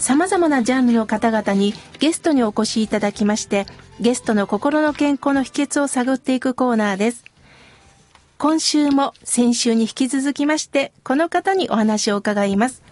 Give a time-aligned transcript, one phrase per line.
[0.00, 3.66] 様々なジャンルの方々にゲストにお越しいただきまして
[4.00, 7.24] ゲストの心の健康の秘訣を探っていくコーナーです。
[8.38, 12.82] 今週も先週に引き続きましてこの方にお話を伺います。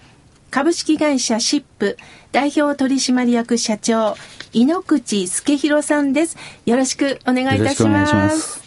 [0.50, 1.96] 株式会社シップ
[2.32, 4.14] 代表取締役社長
[4.52, 6.36] 井ノ口助弘さんです。
[6.66, 8.62] よろしくお願いいたします。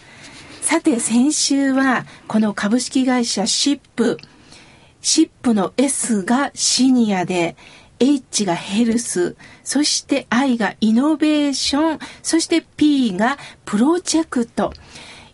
[0.62, 4.18] さて先週はこの株式会社シップ
[5.02, 7.56] シップの S がシニアで
[8.02, 14.74] H がヘルス、そして I がイノベーション、そして P がプロジェクト。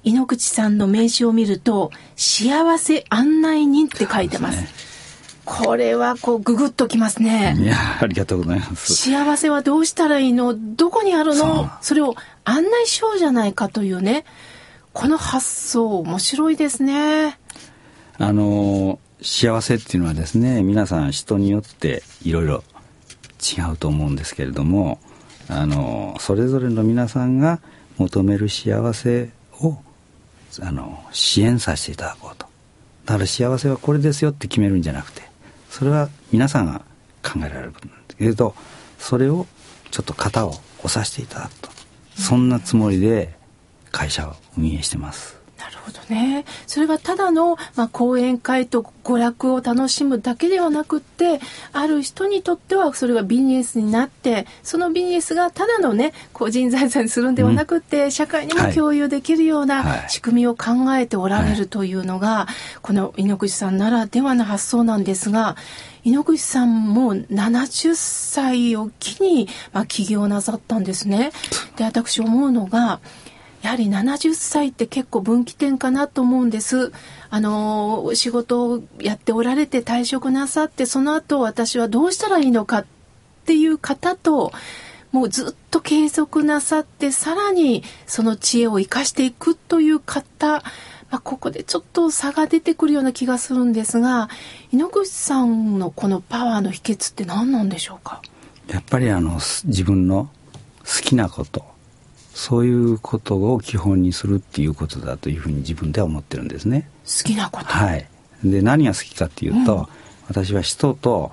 [0.04, 4.58] 井ノ口さんの名刺を見ると、幸せ案内人って書いてます。
[4.58, 4.70] すね、
[5.46, 7.56] これはこうググッときますね。
[7.58, 8.94] いや、ありがとうございます。
[8.94, 10.54] 幸せはどうしたらいいの？
[10.76, 11.72] どこにあるの？
[11.81, 14.26] それを案内しようじゃないかというね。
[14.94, 17.38] この発想面白いですね。
[18.18, 22.64] あの幸せっていうのはですね皆さん人によっていろいろ
[23.58, 25.00] 違うと思うんですけれども
[25.50, 27.59] あのそれぞれの皆さんが
[27.98, 29.30] 求める幸せ
[29.62, 29.78] を
[30.62, 32.46] あの支援させていただこうと。
[33.06, 35.22] だから幸せはこれですよって決めるんじゃなくて
[35.70, 36.81] それは皆さんが
[37.24, 38.54] 考えられることなんですけど
[39.00, 39.48] それを
[39.92, 40.50] ちょっと型を
[40.84, 41.70] 押させていただくと。
[42.18, 43.36] そんなつもりで
[43.92, 45.37] 会社を運営してます。
[45.70, 46.46] るほどね。
[46.66, 51.40] それがただの、まあ、講演会と娯楽を楽しむだけではなくって、
[51.74, 65.56] ある人にとってはそれがビジネスになって、そのビジネスがただのね、個人財産にするんではなくって、うん、社会にも共有できるような仕組みを考えておられるというのが、はい、この井ノ口さんならではの発想なんですが、
[66.03, 71.31] 井ノ口さんも70歳を機に、まあ、起業なさったんですね。
[71.75, 73.02] で、私思うのが、
[73.62, 76.94] やはり70歳って結構分岐点かなと思うんです。
[77.29, 82.85] あの、仕事をやっておられて退職なさって、その後私はどうしたらいいのかっ
[83.46, 84.53] ていう方と、
[85.12, 90.63] もうずっと継続なさって、さらにその知恵を生かしていくという方、
[91.09, 94.29] まあ、ここでちょっと差が出てくるような気がするんですが、
[94.72, 98.22] 井ノ口さんのこのパワーの秘訣って何なんでしょうか？
[98.67, 100.29] やっぱりあの、自分の
[100.79, 101.63] 好きなこと、
[102.38, 106.88] そういうことを基本にするっていうことだというふうに自分では思ってるんですね。
[107.03, 107.66] 好きなこと。
[107.66, 108.08] はい。
[108.44, 109.88] で何が好きかっていうと、うん、
[110.28, 111.31] 私は人と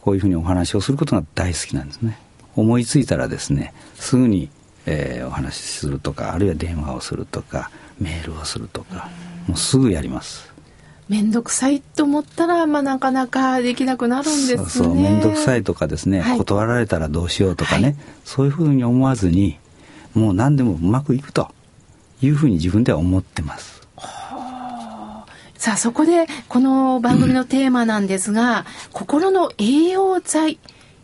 [0.00, 2.18] こういうふうにお話をすることが大好きなんですね。
[2.56, 4.48] 思いついたらですねすぐに、
[4.86, 9.10] えー、お話しするとかあるいは電話をするとかメールをするとか、
[9.46, 10.50] もうすぐやります。
[11.10, 14.56] 面倒くさいと思ったら、まあ、なかなかできなくなるんですね。
[14.56, 14.94] そうそう。
[14.94, 19.58] 面倒くさいとかですね、はい、断られたらどうしようとかね、はい、そういうふうに思わずに
[20.14, 21.50] もう何でもうまくいくと
[22.22, 23.80] いうふうに自分では思ってます。
[25.56, 30.58] さあそこでこの番組のテーマなんですが、うん、心の栄養剤。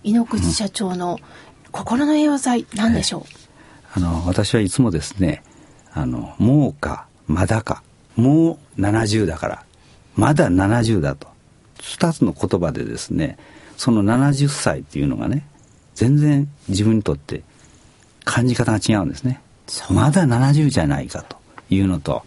[0.06, 1.18] 井ノ口社長の
[1.72, 3.22] 心の栄養剤何でしょう、
[3.94, 5.42] あの私はいつもですね
[5.92, 7.82] あのもうかまだか
[8.14, 9.64] もう70だから
[10.14, 11.26] まだ70だと
[11.78, 13.36] 2つの言葉でですね
[13.76, 15.44] その70歳っていうのがね
[15.96, 17.42] 全然自分にとって
[18.26, 19.40] 感じ方が違うんですね。
[19.88, 21.38] まだ70じゃないかと
[21.70, 22.22] いうのと、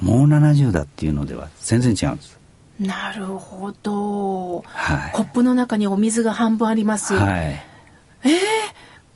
[0.00, 2.38] もう70だっていうのでは全然違うんです。
[2.78, 4.62] なるほど。
[4.66, 7.14] はい、コップの中にお水が半分あります。
[7.14, 7.62] はい、
[8.24, 8.28] え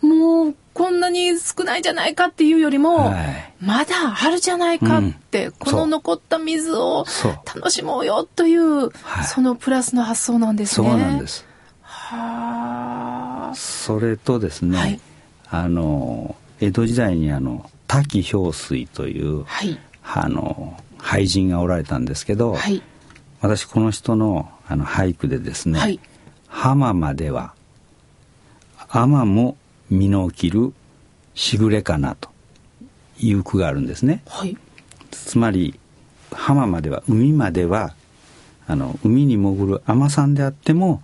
[0.02, 7.04] ー、もうこんなに少ないじゃないかっていうよりも、はい、まだあるじゃないかって、うん、この残った水を
[7.44, 8.90] 楽しもうよという、
[9.26, 10.88] そのプラスの発想なんですね。
[10.88, 11.44] そうなんです。
[11.82, 13.54] はあ。
[13.56, 15.00] それとですね、はい、
[15.50, 22.82] あの江戸時代にあの滝氷水という、はい、あの俳人がおられたんですけど、はい、
[23.40, 25.98] 私この人のあの俳句でですね「はい、
[26.46, 27.54] 浜までは
[28.88, 29.56] 天も
[29.88, 30.74] 身の切る
[31.34, 32.28] しぐれかな」と
[33.18, 34.22] いう句があるんですね。
[34.26, 34.56] はい、
[35.10, 35.78] つまり
[36.32, 37.94] 浜までは海までは
[38.66, 41.02] あの海に潜る海さんであっても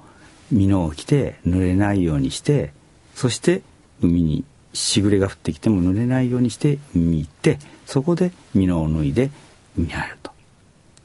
[0.50, 2.74] 身のを着て濡れないようにして
[3.14, 3.62] そして
[4.02, 9.30] 海にしぐれが降ってきても濡れないようにして海に行ってそこで蓑を脱いで
[9.76, 10.30] 海に入ると。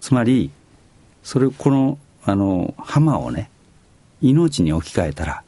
[0.02, 0.52] つまり
[1.24, 3.50] それこのあの浜をね
[4.22, 5.44] 命に置き換えたら、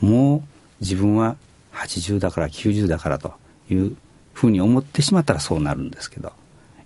[0.00, 0.42] もう
[0.80, 1.36] 自分は
[1.72, 3.34] 80だから90だからと
[3.68, 3.96] いう
[4.32, 6.32] ふうに思ってしまったらそうなるんですけど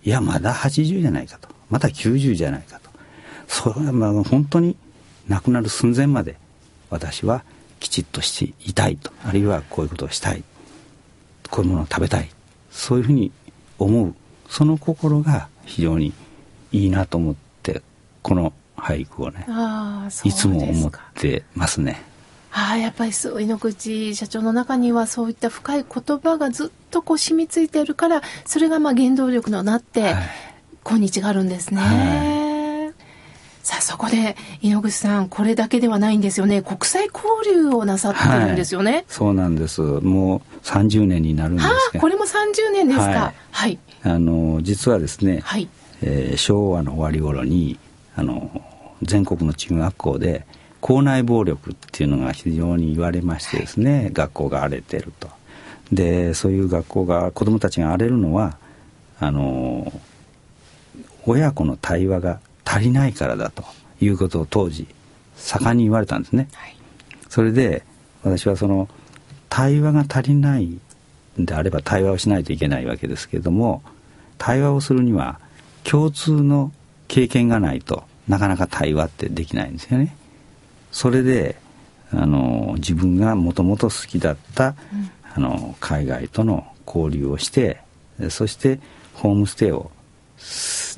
[0.04, 1.48] いやまだ80じゃないかと。
[1.68, 2.90] また90じゃないかと。
[3.46, 4.76] それはまあ本当に
[5.28, 6.36] 亡くなる寸前まで
[6.90, 7.44] 私は
[7.80, 9.12] きちっとしていたいと。
[9.24, 10.42] あるいはこういうことをしたい。
[11.50, 12.28] こういうものを食べたい。
[12.70, 13.30] そういうふうに
[13.78, 14.14] 思う。
[14.48, 16.12] その心が非常に
[16.72, 17.82] いいなと思って
[18.22, 19.46] この俳句をね
[20.24, 22.02] いつも思ってますね。
[22.50, 30.14] ああやっぱりそう井ノ口社長の中にはそういった深い言葉がずっとこう染みついているからそれがまあ原動力のなって、はい、
[30.82, 31.80] 今日があるんですね。
[31.80, 32.37] はい、
[33.62, 36.62] さあそこで井ノ口さんこれだけではないんですよね。
[36.62, 39.80] 国際交流をなさってるんですよね、はい、そうなんです。
[39.80, 43.34] もう30年になるんですがこれも30年ですか。
[43.50, 45.68] はい、あの実はですね、はい。
[46.02, 47.78] えー、昭和の終わり頃に
[48.14, 48.62] あの
[49.02, 50.46] 全国の中学校で
[50.80, 55.28] 校内暴力っていうのが非常に言われましてですね、はい、学校が荒れてると。
[55.92, 58.58] でそういう学校が子どもたちが荒れるのは
[59.20, 59.90] あの
[61.26, 63.64] 親子の対話が足りないからだと
[63.98, 64.86] いうことを当時
[65.36, 66.48] 盛んに言われたんですね。
[66.52, 66.76] はい、
[67.30, 67.82] それで
[68.22, 68.88] 私はその
[69.48, 70.80] 対話が足りないん
[71.38, 73.82] であれば対話をしないといけないわけですけれども
[74.36, 75.40] 対話をするには
[75.84, 76.70] 共通の
[77.06, 80.14] 経験がないとなかなか対話ってできないんですよね。
[80.92, 81.56] それで
[82.12, 87.80] あの自分がもともと好きだった、うん、あの海外との交流をして
[88.30, 88.80] そして
[89.14, 89.90] ホームステイを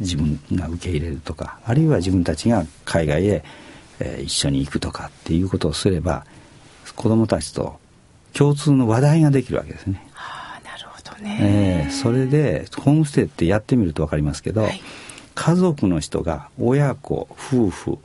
[0.00, 3.44] 自分が受け入れるとかあるいは自分たちが海外へ、
[4.00, 6.24] えー、一緒に行くとかっていうことをすれば
[6.96, 7.78] 子どもたちと
[8.32, 10.06] 共通の話題ができるわけですね。
[10.12, 14.80] はあ、なるほどね、えー、それでホームステイってやってみると分かりますけど、はい、
[15.34, 17.98] 家族の人が親子夫婦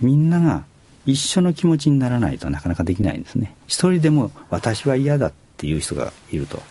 [0.00, 0.64] みんなが
[1.06, 3.54] 一緒の気持ちにならないとなかなかできないんですね。
[3.66, 6.62] 一人でも私は嫌だっていう人がいると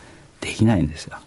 [0.42, 1.18] できないんですよ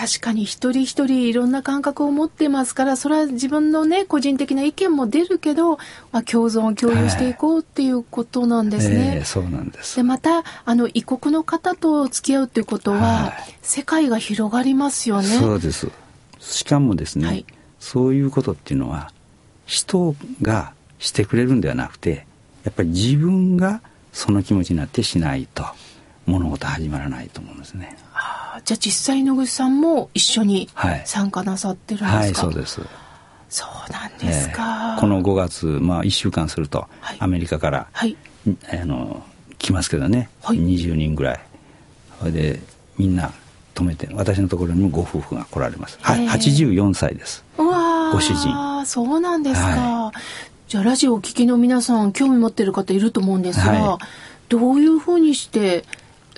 [0.00, 5.76] 確かに一人一人いろんな感覚を持ってますからそれは自分のね個人的な意見も出るけど、
[6.10, 8.96] まあ、共存を共有していこうっていうことなんですね。
[8.96, 15.28] はいえー、そうなんですでまたあの異国の方と付き合うっていうことは、はい、世界が広がりますよね。
[15.28, 15.90] そうです
[16.38, 17.44] しかもですね、はい、
[17.78, 19.12] そういうことっていうのは
[19.66, 22.24] 人がしてくれるんではなくて
[22.64, 23.82] やっぱり自分が
[24.14, 25.66] その気持ちになってしないと
[26.24, 27.98] 物事始まらないと思うんですね。
[28.14, 30.68] あじゃあ実際野口さんも一緒に
[31.04, 32.80] 参加なさってるんですか、はい、はい、そうです。
[33.48, 36.86] そうなんですか、えー、この5月、まあ、1週間すると、
[37.18, 38.16] アメリカから、はい、
[38.72, 39.24] あの
[39.58, 41.40] 来ますけどね、はい、20人ぐらい。
[42.20, 42.60] それで
[42.98, 43.32] みんな
[43.74, 47.44] 止めて私のところにもご夫婦が来られます、はい、84歳です。
[47.56, 48.86] ご主人。
[48.86, 50.18] そうなんですか、はい、
[50.68, 53.98] じゃあラジオをお聞きの皆さん興味持ってる方いると思うんですが、はい、
[54.48, 55.84] どういうふうにして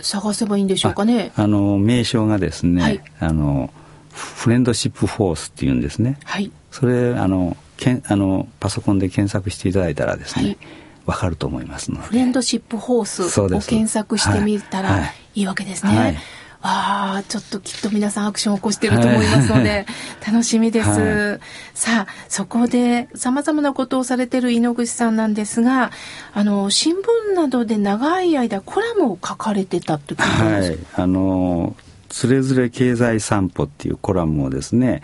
[0.03, 1.33] 探せばいいんでしょうかね。
[1.37, 3.73] あの名称がですね、はい、あの
[4.11, 6.19] フレンドシップフォースっていうんですね。
[6.25, 6.51] はい。
[6.71, 10.57] それあのけんあのパソコンで検索していただいたらですね、
[11.07, 12.03] わ、かると思いますので。
[12.05, 15.97] フレンドシップフォースを検索してみたらいいわけですね。
[15.97, 16.21] はいわ
[16.65, 19.85] あ、ちょっときっと皆さんアクションを起こしてると思いますので、
[20.25, 20.89] 楽しみです。
[20.89, 21.41] はい、
[21.75, 25.91] さあ、そこで様々なことをされている井ノ口さんなんですが、
[26.33, 30.47] あの、新聞などで長い間コラムを書かれてたってことですか？
[30.47, 31.75] はい、あの、
[32.09, 35.03] つれづれ経済散歩っていうコラムをですね、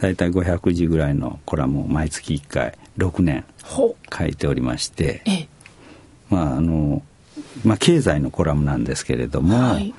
[0.00, 3.44] 大体500字ぐらいのコラムを毎月1回6年
[4.16, 5.48] 書いておりまして、
[6.30, 7.02] まああの、
[7.62, 9.94] まあ経済のコラムなんですけれども、はい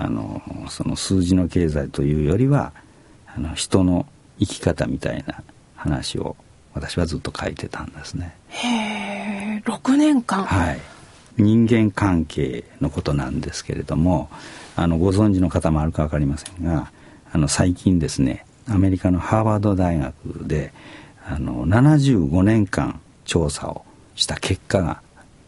[0.00, 2.72] あのその数字の経済というよりは
[3.26, 4.06] あの人の
[4.38, 5.42] 生き方みたいな
[5.74, 6.36] 話を
[6.72, 8.36] 私はずっと書いてたんですね。
[8.48, 8.68] へ
[9.56, 10.80] え6年間はい
[11.36, 14.28] 人間関係のことなんですけれども
[14.76, 16.90] あのご存知の方もあるか分かりませんが
[17.32, 20.14] あの最近ですねアメリカのハーバード大学
[20.46, 20.72] で
[21.26, 25.00] あの75年間調査をした結果が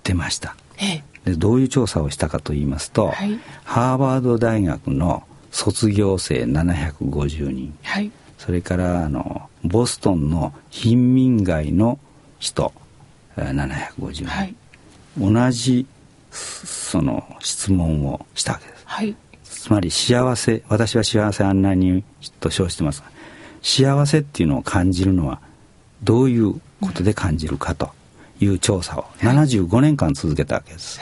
[0.04, 0.54] 出ました。
[0.78, 11.98] ええでどういう調査をしたかと言いますと、はい、ハーバード大学の卒業生750人、はい、それからあのボストンの貧民街の
[12.38, 12.72] 人
[13.36, 14.54] 750人、はい、
[15.18, 15.86] 同じ
[16.30, 22.04] その質問をしたわけです、はい、つまり幸せ私は幸せ案内人
[22.38, 23.02] と称してます
[23.62, 25.40] 幸せっていうのを感じるのは
[26.02, 27.90] どういうことで感じるかと
[28.40, 31.00] いう調査を75年間続けたわけです。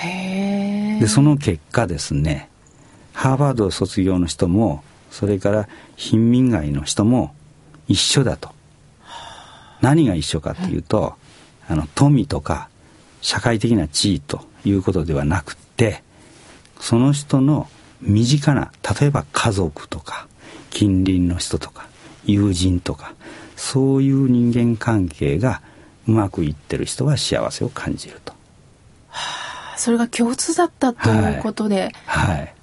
[1.00, 2.50] でその結果ですね
[3.12, 7.34] ハーバード卒業の人もそれから貧民街の人も
[7.86, 8.50] 一緒だと。
[9.80, 11.14] 何が一緒かっていうと、
[11.68, 12.68] あの富とか
[13.20, 16.02] 社会的な地位ということではなくて
[16.80, 17.68] その人の
[18.00, 20.28] 身近な例えば家族とか
[20.70, 21.86] 近隣の人とか
[22.24, 23.14] 友人とか
[23.56, 25.60] そういう人間関係が
[26.08, 28.32] うまくいってる人は幸せを感じると。
[29.08, 32.54] はあ、それが共通だったということで、はい、はい、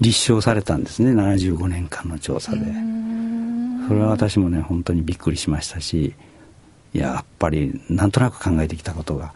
[0.00, 1.12] 立証されたんですね。
[1.12, 2.58] 75年間の調査で。
[3.86, 6.14] それは私もね本当にびっくりしましたし
[6.92, 9.32] やっぱりなんとなく考えてきたことが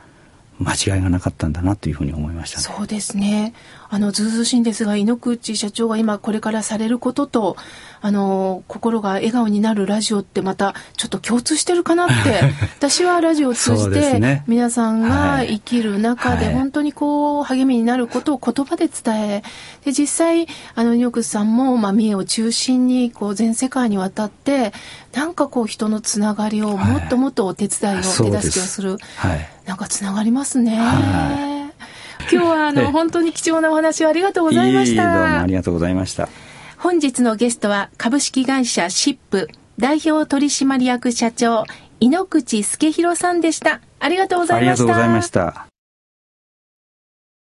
[0.61, 3.55] 間違いがなかったんだなというふうに思いました、ね、そうですね。
[3.88, 7.57] あの、ずうずしいんですが、井ノ口社長が今これからされることと、
[8.02, 12.43] あの、心が笑顔になるラジオってまたちょっと共通してるかなって、
[12.79, 19.43] 私はラジオを通じて、ね、皆さんが生きる中で本当にこう、励みになることを言葉で伝え、
[19.85, 24.73] で、実際、あの、井ノ口さんも、まあ、三重を中心に、こう、全世界にわたって、
[25.14, 28.99] なんかこう、人のつながりをもっともっとお手伝いを、手助けをする。
[29.17, 29.49] はい。
[29.67, 30.76] なんかつながりますね。
[30.76, 31.73] は
[32.21, 35.02] い、今日はあの本当に貴重なお話をありがとうございました。
[35.02, 36.28] いいどうもありがとうございました。
[36.76, 41.64] 本日のゲストは株式会社シップ代表取締役社長
[42.00, 43.80] 井ノ口助弘さんでした。
[44.00, 44.85] ありがとうございました。
[44.85, 45.70] ありがとうございました。